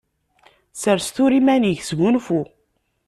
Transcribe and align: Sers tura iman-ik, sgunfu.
Sers 0.81 1.05
tura 1.15 1.35
iman-ik, 1.39 1.81
sgunfu. 1.89 2.39